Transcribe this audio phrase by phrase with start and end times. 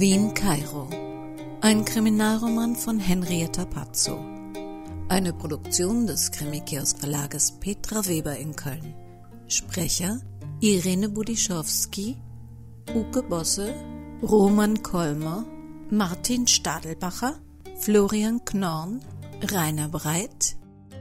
[0.00, 0.88] Wien-Kairo.
[1.60, 4.18] Ein Kriminalroman von Henrietta Pazzo.
[5.08, 8.94] Eine Produktion des Krimikiosk Verlages Petra Weber in Köln.
[9.46, 10.18] Sprecher
[10.60, 12.16] Irene Budischowski,
[12.92, 13.72] Uke Bosse,
[14.22, 15.46] Roman Kolmer,
[15.90, 17.38] Martin Stadelbacher,
[17.78, 19.00] Florian Knorn,
[19.42, 20.56] Rainer Breit,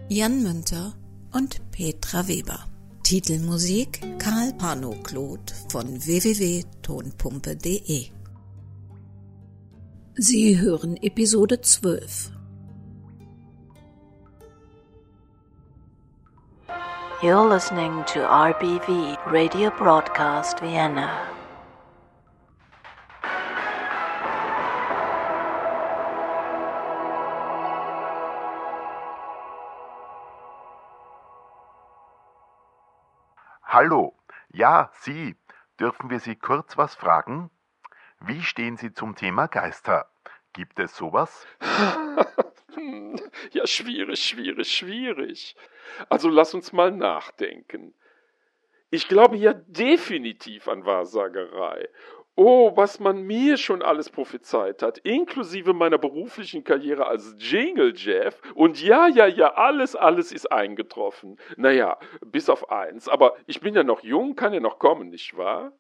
[0.10, 0.94] Jan Münter
[1.32, 2.60] und Petra Weber.
[3.02, 8.23] Titelmusik Karl Pano-Claude von www.tonpumpe.de
[10.16, 12.30] Sie hören Episode 12.
[17.24, 21.10] You're listening to RBV Radio Broadcast Vienna.
[33.64, 34.14] Hallo,
[34.54, 35.36] ja, Sie.
[35.80, 37.50] Dürfen wir Sie kurz was fragen?
[38.26, 40.10] Wie stehen Sie zum Thema Geister?
[40.54, 41.46] Gibt es sowas?
[43.52, 45.58] ja, schwierig, schwierig, schwierig.
[46.08, 47.94] Also lass uns mal nachdenken.
[48.92, 51.90] Ich glaube ja definitiv an Wahrsagerei.
[52.36, 58.42] Oh, was man mir schon alles prophezeit hat, inklusive meiner beruflichen Karriere als Jingle Jeff.
[58.56, 61.38] Und ja, ja, ja, alles, alles ist eingetroffen.
[61.58, 63.10] Naja, bis auf eins.
[63.10, 65.74] Aber ich bin ja noch jung, kann ja noch kommen, nicht wahr?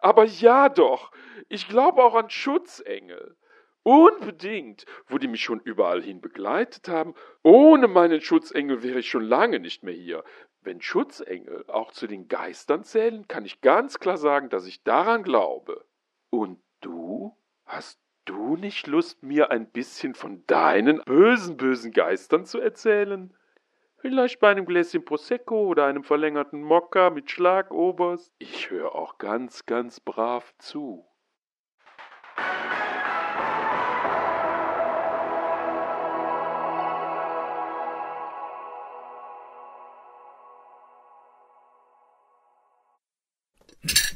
[0.00, 1.12] Aber ja doch,
[1.48, 3.36] ich glaube auch an Schutzengel.
[3.82, 7.14] Unbedingt, wo die mich schon überall hin begleitet haben.
[7.42, 10.24] Ohne meinen Schutzengel wäre ich schon lange nicht mehr hier.
[10.60, 15.22] Wenn Schutzengel auch zu den Geistern zählen, kann ich ganz klar sagen, dass ich daran
[15.22, 15.86] glaube.
[16.30, 17.34] Und du?
[17.64, 23.34] Hast du nicht Lust, mir ein bisschen von deinen bösen, bösen Geistern zu erzählen?
[24.00, 28.32] Vielleicht bei einem Gläschen Prosecco oder einem verlängerten Mokka mit Schlagoberst.
[28.38, 31.04] Ich höre auch ganz, ganz brav zu.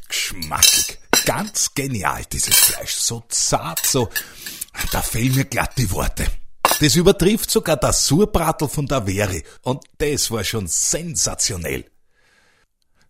[0.09, 0.99] Geschmackig.
[1.27, 2.95] Ganz genial, dieses Fleisch.
[2.95, 4.09] So zart, so.
[4.93, 6.27] Da fehlen mir glatt die Worte.
[6.83, 9.45] Das übertrifft sogar das Surbratel von der Veri.
[9.63, 11.85] Und das war schon sensationell.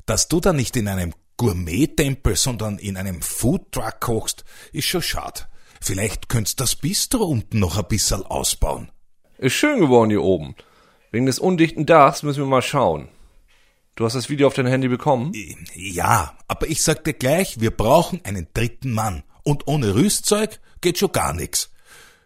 [0.04, 5.46] Dass du da nicht in einem Gourmet-Tempel, sondern in einem Foodtruck kochst, ist schon schade.
[5.80, 8.92] Vielleicht könntest das Bistro unten noch ein bisschen ausbauen.
[9.38, 10.54] Ist schön geworden hier oben.
[11.10, 13.08] Wegen des undichten Dachs müssen wir mal schauen.
[13.94, 15.32] Du hast das Video auf dein Handy bekommen?
[15.74, 19.22] Ja, aber ich sag dir gleich, wir brauchen einen dritten Mann.
[19.44, 21.71] Und ohne Rüstzeug geht schon gar nix.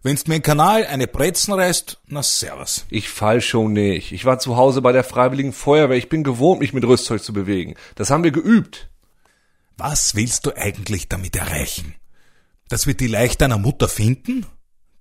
[0.06, 2.86] Wenn's mir den Kanal eine Brezen reißt, na servus.
[2.90, 4.12] Ich fall schon nicht.
[4.12, 5.96] Ich war zu Hause bei der Freiwilligen Feuerwehr.
[5.96, 7.74] Ich bin gewohnt, mich mit Rüstzeug zu bewegen.
[7.96, 8.88] Das haben wir geübt.
[9.76, 11.96] Was willst du eigentlich damit erreichen?
[12.68, 14.46] Dass wir die leicht deiner Mutter finden?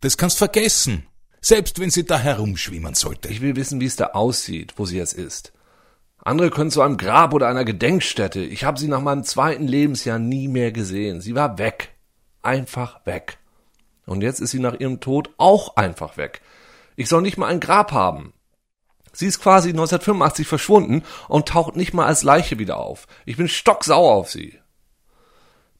[0.02, 1.06] Das kannst vergessen.
[1.40, 3.28] Selbst wenn sie da herumschwimmen sollte.
[3.28, 5.54] Ich will wissen, wie es da aussieht, wo sie jetzt ist.
[6.18, 8.40] Andere können zu einem Grab oder einer Gedenkstätte.
[8.44, 11.22] Ich habe sie nach meinem zweiten Lebensjahr nie mehr gesehen.
[11.22, 11.94] Sie war weg.
[12.42, 13.38] Einfach weg.
[14.06, 16.42] Und jetzt ist sie nach ihrem Tod auch einfach weg.
[16.96, 18.34] Ich soll nicht mal ein Grab haben.
[19.14, 23.08] Sie ist quasi 1985 verschwunden und taucht nicht mal als Leiche wieder auf.
[23.26, 24.60] Ich bin stocksauer auf sie.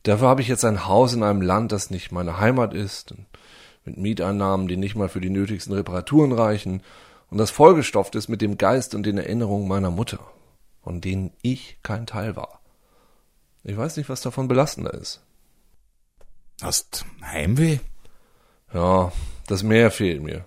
[0.04, 3.14] Dafür habe ich jetzt ein Haus in einem Land, das nicht meine Heimat ist,
[3.84, 6.82] mit Mieteinnahmen, die nicht mal für die nötigsten Reparaturen reichen,
[7.32, 10.20] und das vollgestopft ist mit dem Geist und den Erinnerungen meiner Mutter
[10.86, 12.62] von denen ich kein Teil war.
[13.64, 15.24] Ich weiß nicht, was davon belastender ist.
[16.62, 17.80] Hast Heimweh?
[18.74, 19.12] Ja,
[19.48, 20.46] das Meer fehlt mir.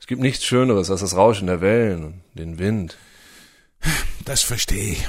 [0.00, 2.98] Es gibt nichts Schöneres als das Rauschen der Wellen und den Wind.
[4.24, 5.08] Das verstehe ich.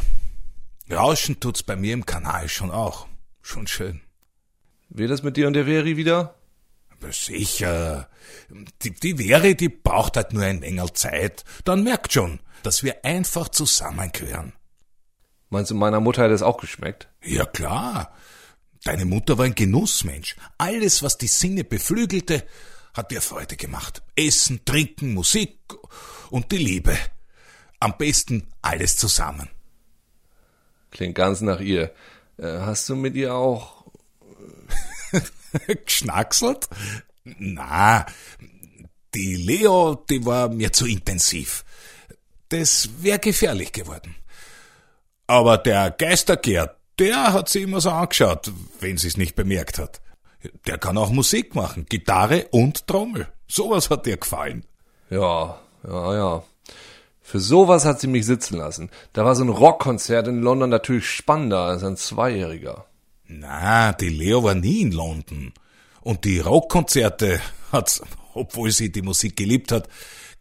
[0.92, 3.08] Rauschen tut's bei mir im Kanal schon auch.
[3.42, 4.02] Schon schön.
[4.90, 6.36] Wird das mit dir und der Veri wieder?
[6.90, 8.10] Aber sicher.
[8.82, 11.44] Die, die Veri, die braucht halt nur ein wenig Zeit.
[11.64, 14.54] Dann merkt schon, dass wir einfach zusammengehören.
[15.50, 17.08] Meinst du, meiner Mutter hat es auch geschmeckt?
[17.24, 18.14] Ja klar.
[18.86, 20.36] Deine Mutter war ein Genussmensch.
[20.60, 22.46] Alles, was die Sinne beflügelte,
[22.94, 24.04] hat ihr Freude gemacht.
[24.16, 25.58] Essen, Trinken, Musik
[26.30, 26.96] und die Liebe.
[27.80, 29.50] Am besten alles zusammen.
[30.92, 31.96] Klingt ganz nach ihr.
[32.38, 33.86] Äh, hast du mit ihr auch
[35.86, 36.70] geschnackselt?
[37.24, 38.06] Na,
[39.16, 41.66] die Leo, die war mir zu intensiv.
[42.50, 44.16] Das wäre gefährlich geworden.
[45.26, 50.02] Aber der Geistergerd, der hat sie immer so angeschaut, wenn sie es nicht bemerkt hat.
[50.68, 53.28] Der kann auch Musik machen, Gitarre und Trommel.
[53.48, 54.66] Sowas hat ihr gefallen.
[55.10, 56.44] Ja, ja, ja.
[57.22, 58.92] Für sowas hat sie mich sitzen lassen.
[59.14, 62.86] Da war so ein Rockkonzert in London natürlich spannender als ein Zweijähriger.
[63.28, 65.54] Na, die Leo war nie in London.
[66.02, 68.02] Und die Rockkonzerte hat's,
[68.36, 69.90] obwohl sie die Musik geliebt hat,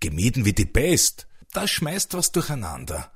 [0.00, 1.26] gemieden wie die Pest.
[1.54, 3.10] Das schmeißt was durcheinander.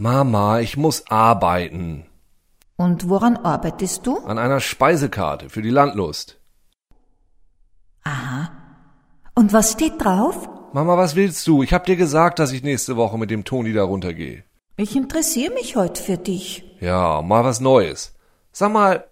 [0.00, 2.06] Mama, ich muss arbeiten.
[2.76, 4.16] Und woran arbeitest du?
[4.20, 6.40] An einer Speisekarte für die Landlust.
[8.04, 8.50] Aha.
[9.34, 10.48] Und was steht drauf?
[10.72, 11.62] Mama, was willst du?
[11.62, 14.42] Ich hab dir gesagt, dass ich nächste Woche mit dem Toni da runtergehe.
[14.78, 16.64] Ich interessiere mich heute für dich.
[16.80, 18.14] Ja, mal was Neues.
[18.52, 19.04] Sag mal,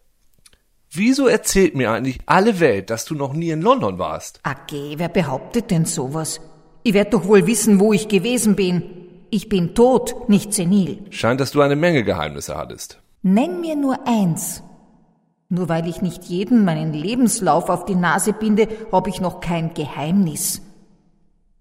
[0.91, 4.41] wieso erzählt mir eigentlich alle Welt, dass du noch nie in London warst?
[4.43, 6.41] Okay, wer behauptet denn sowas?
[6.83, 9.08] Ich werd doch wohl wissen, wo ich gewesen bin.
[9.31, 11.05] Ich bin tot, nicht senil.
[11.11, 13.01] Scheint, dass du eine Menge Geheimnisse hattest.
[13.23, 14.63] Nenn mir nur eins.
[15.51, 19.75] Nur weil ich nicht jeden meinen Lebenslauf auf die Nase binde, hab ich noch kein
[19.75, 20.63] Geheimnis.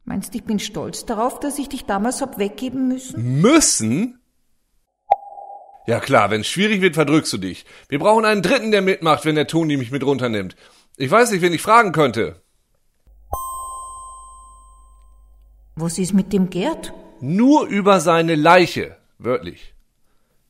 [0.05, 3.41] Meinst ich bin stolz darauf, dass ich dich damals hab weggeben müssen?
[3.41, 4.19] Müssen?
[5.85, 7.65] Ja klar, wenn's schwierig wird, verdrückst du dich.
[7.89, 10.55] Wir brauchen einen Dritten, der mitmacht, wenn der Toni mich mit runternimmt.
[10.97, 12.41] Ich weiß nicht, wen ich fragen könnte.
[15.75, 16.93] Was ist mit dem Gerd?
[17.19, 19.73] Nur über seine Leiche, wörtlich.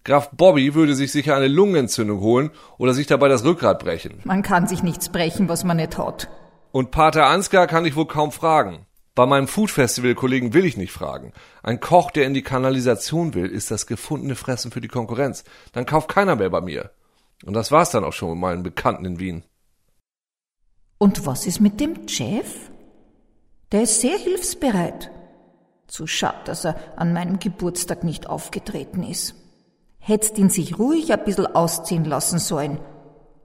[0.03, 4.21] Graf Bobby würde sich sicher eine Lungenentzündung holen oder sich dabei das Rückgrat brechen.
[4.23, 6.29] Man kann sich nichts brechen, was man nicht hat.
[6.71, 8.85] Und Pater Ansgar kann ich wohl kaum fragen.
[9.15, 11.33] Bei meinem Food Festival Kollegen will ich nicht fragen.
[11.63, 15.43] Ein Koch, der in die Kanalisation will, ist das gefundene Fressen für die Konkurrenz.
[15.73, 16.91] Dann kauft keiner mehr bei mir.
[17.43, 19.43] Und das war's dann auch schon mit meinen Bekannten in Wien.
[20.99, 22.71] Und was ist mit dem Jeff?
[23.71, 25.11] Der ist sehr hilfsbereit.
[25.87, 29.35] Zu schade, dass er an meinem Geburtstag nicht aufgetreten ist.
[29.99, 32.79] Hättest ihn sich ruhig ein bisschen ausziehen lassen sollen.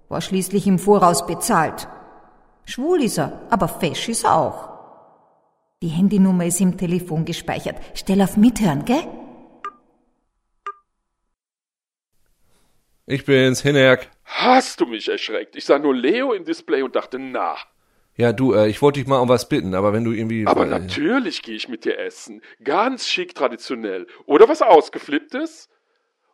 [0.08, 1.88] War schließlich im Voraus bezahlt.
[2.64, 4.72] Schwul ist er, aber fesch ist er auch.
[5.82, 7.76] Die Handynummer ist im Telefon gespeichert.
[7.94, 9.04] Stell auf Mithören, gell?
[13.06, 14.08] Ich bin's, Hinerk.
[14.24, 15.56] Hast du mich erschreckt?
[15.56, 17.56] Ich sah nur Leo im Display und dachte, na.
[18.22, 20.46] Ja, du, äh, ich wollte dich mal um was bitten, aber wenn du irgendwie...
[20.46, 22.40] Aber äh, natürlich gehe ich mit dir essen.
[22.62, 24.06] Ganz schick traditionell.
[24.26, 25.68] Oder was Ausgeflipptes?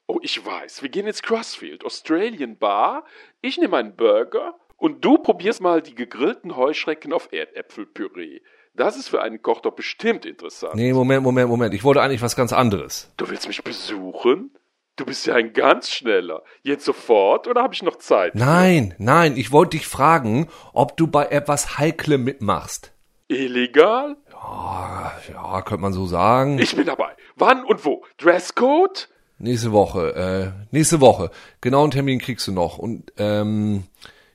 [0.07, 0.83] Oh, ich weiß.
[0.83, 3.07] Wir gehen ins Crossfield, Australian Bar.
[3.41, 8.41] Ich nehme einen Burger und du probierst mal die gegrillten Heuschrecken auf Erdäpfelpüree.
[8.75, 10.75] Das ist für einen Koch doch bestimmt interessant.
[10.75, 11.73] Nee, Moment, Moment, Moment.
[11.73, 13.11] Ich wollte eigentlich was ganz anderes.
[13.17, 14.51] Du willst mich besuchen?
[14.99, 16.43] Du bist ja ein ganz schneller.
[16.63, 18.35] Jetzt sofort oder habe ich noch Zeit?
[18.35, 22.93] Nein, nein, ich wollte dich fragen, ob du bei etwas Heiklem mitmachst.
[23.29, 24.17] Illegal?
[24.33, 26.59] Ja, ja, könnte man so sagen.
[26.59, 27.15] Ich bin dabei.
[27.37, 28.05] Wann und wo?
[28.17, 29.09] Dresscode?
[29.39, 31.31] Nächste Woche, äh, nächste Woche.
[31.61, 32.79] Genauen Termin kriegst du noch.
[32.79, 33.85] Und, ähm,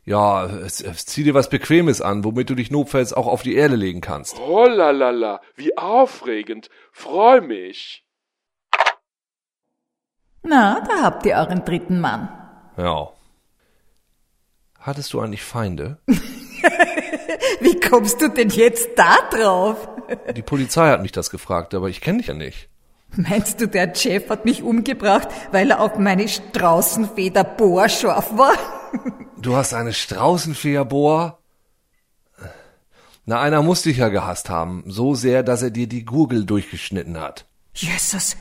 [0.06, 4.00] ja, zieh dir was Bequemes an, womit du dich notfalls auch auf die Erde legen
[4.00, 4.40] kannst.
[4.40, 6.70] Oh la la la, wie aufregend.
[6.94, 8.03] Freu mich.
[10.44, 12.30] Na, da habt ihr euren dritten Mann.
[12.78, 13.10] Ja.
[14.80, 15.98] Hattest du eigentlich Feinde?
[17.62, 19.88] Wie kommst du denn jetzt da drauf?
[20.36, 22.70] Die Polizei hat mich das gefragt, aber ich kenne dich ja nicht.
[23.16, 28.54] Meinst du, der Chef hat mich umgebracht, weil er auf meine Straußenfeder Bohr scharf war?
[29.38, 31.40] Du hast eine Straußenfederbohr?
[33.26, 37.20] Na, einer muss dich ja gehasst haben, so sehr, dass er dir die Gurgel durchgeschnitten
[37.20, 37.46] hat.
[37.74, 38.36] Jesus,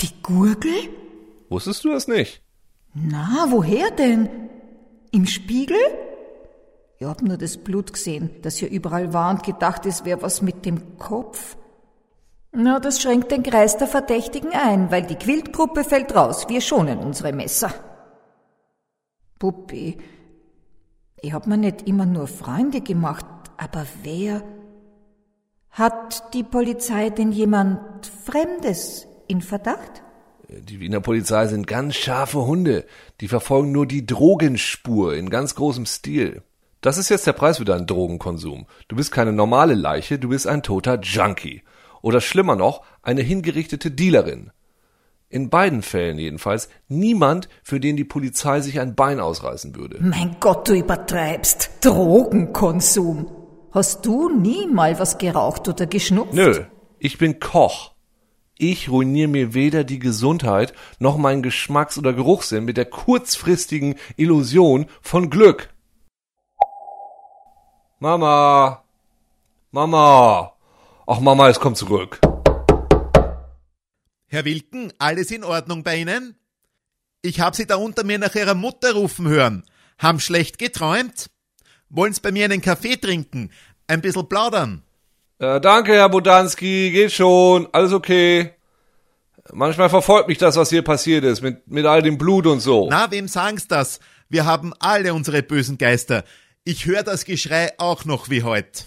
[0.00, 0.90] die Gurgel?
[1.48, 2.42] Wusstest du das nicht?
[2.94, 4.28] Na, woher denn?
[5.10, 5.76] Im Spiegel?
[6.98, 10.42] Ich hab nur das Blut gesehen, das hier überall war und gedacht, es wäre was
[10.42, 11.56] mit dem Kopf.
[12.52, 16.46] Na, das schränkt den Kreis der Verdächtigen ein, weil die Quiltgruppe fällt raus.
[16.48, 17.74] Wir schonen unsere Messer.
[19.40, 19.98] Puppi,
[21.20, 24.42] ich hab mir nicht immer nur Freunde gemacht, aber wer?
[25.70, 30.03] Hat die Polizei denn jemand Fremdes in Verdacht?
[30.48, 32.84] Die Wiener Polizei sind ganz scharfe Hunde.
[33.20, 36.42] Die verfolgen nur die Drogenspur in ganz großem Stil.
[36.80, 38.66] Das ist jetzt der Preis für deinen Drogenkonsum.
[38.88, 41.62] Du bist keine normale Leiche, du bist ein toter Junkie.
[42.02, 44.50] Oder schlimmer noch, eine hingerichtete Dealerin.
[45.30, 49.98] In beiden Fällen jedenfalls niemand, für den die Polizei sich ein Bein ausreißen würde.
[50.00, 51.70] Mein Gott, du übertreibst.
[51.80, 53.30] Drogenkonsum.
[53.72, 56.34] Hast du nie mal was geraucht oder geschnupft?
[56.34, 56.64] Nö,
[56.98, 57.93] ich bin Koch.
[58.56, 64.86] Ich ruiniere mir weder die Gesundheit noch meinen Geschmacks- oder Geruchssinn mit der kurzfristigen Illusion
[65.02, 65.74] von Glück.
[67.98, 68.84] Mama!
[69.72, 70.52] Mama!
[71.06, 72.20] Ach Mama, es kommt zurück.
[74.26, 76.36] Herr Wilken, alles in Ordnung bei Ihnen?
[77.22, 79.64] Ich habe Sie da unter mir nach Ihrer Mutter rufen hören.
[79.98, 81.28] Haben schlecht geträumt?
[81.88, 83.50] Wollen's bei mir einen Kaffee trinken?
[83.88, 84.83] Ein bisschen plaudern?
[85.44, 88.52] Äh, danke, Herr Bodanski, geht schon, alles okay.
[89.52, 92.88] Manchmal verfolgt mich das, was hier passiert ist, mit, mit all dem Blut und so.
[92.88, 94.00] Na, wem sagen's das?
[94.30, 96.24] Wir haben alle unsere bösen Geister.
[96.64, 98.86] Ich höre das Geschrei auch noch wie heut.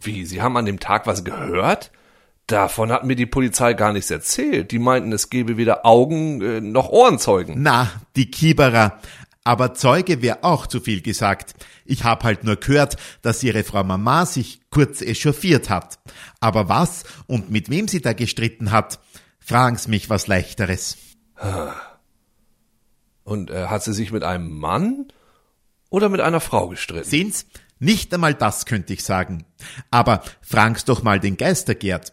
[0.00, 1.90] Wie, Sie haben an dem Tag was gehört?
[2.46, 4.70] Davon hat mir die Polizei gar nichts erzählt.
[4.70, 7.56] Die meinten, es gebe weder Augen äh, noch Ohrenzeugen.
[7.58, 9.00] Na, die Kieberer.
[9.44, 11.54] Aber Zeuge wäre auch zu viel gesagt.
[11.84, 15.98] Ich hab halt nur gehört, dass ihre Frau Mama sich kurz echauffiert hat.
[16.40, 19.00] Aber was und mit wem sie da gestritten hat,
[19.38, 20.96] fragen's mich was leichteres.
[23.24, 25.06] Und äh, hat sie sich mit einem Mann
[25.88, 27.08] oder mit einer Frau gestritten?
[27.08, 27.46] Sehen's?
[27.78, 29.46] Nicht einmal das könnte ich sagen.
[29.90, 32.12] Aber fragen's doch mal den Geistergerd.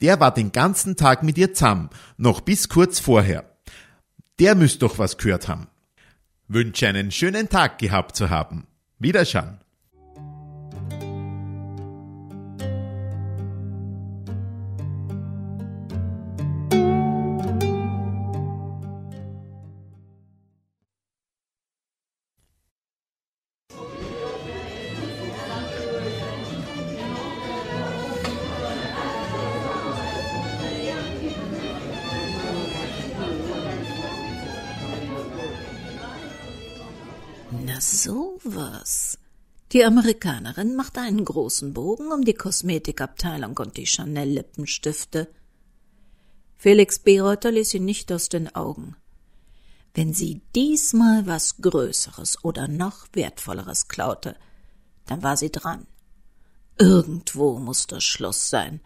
[0.00, 3.56] Der war den ganzen Tag mit ihr zusammen, noch bis kurz vorher.
[4.38, 5.68] Der müsst doch was gehört haben.
[6.52, 8.66] Wünsche einen schönen Tag gehabt zu haben.
[8.98, 9.60] Wiederschauen.
[37.80, 39.18] Sowas.
[39.72, 45.28] Die Amerikanerin machte einen großen Bogen um die Kosmetikabteilung und die Chanel-Lippenstifte.
[46.58, 48.96] Felix Bereuter ließ sie nicht aus den Augen.
[49.94, 54.36] Wenn sie diesmal was Größeres oder noch Wertvolleres klaute,
[55.06, 55.86] dann war sie dran.
[56.78, 58.80] Irgendwo musste Schluss sein.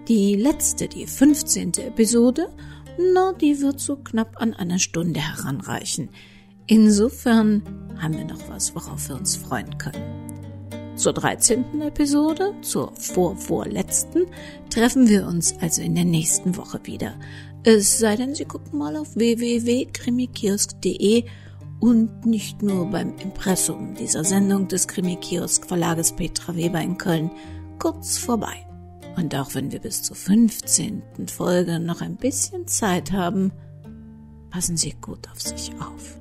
[0.08, 2.52] Die letzte, die fünfzehnte Episode,
[2.98, 6.08] na, die wird so knapp an einer Stunde heranreichen.
[6.66, 7.62] Insofern
[7.96, 10.35] haben wir noch was, worauf wir uns freuen können.
[10.96, 11.82] Zur 13.
[11.82, 14.26] Episode, zur vorvorletzten,
[14.70, 17.16] treffen wir uns also in der nächsten Woche wieder.
[17.64, 21.24] Es sei denn, Sie gucken mal auf www.krimikiosk.de
[21.80, 27.30] und nicht nur beim Impressum dieser Sendung des Krimikiosk Verlages Petra Weber in Köln
[27.78, 28.66] kurz vorbei.
[29.16, 31.02] Und auch wenn wir bis zur 15.
[31.26, 33.52] Folge noch ein bisschen Zeit haben,
[34.50, 36.18] passen Sie gut auf sich auf.